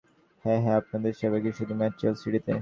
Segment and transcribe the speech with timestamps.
[0.45, 2.53] হ্যাঁ, হ্যাঁ আপনাদের সেবা কি শুধু মন্ট্রিয়াল সিটিতে?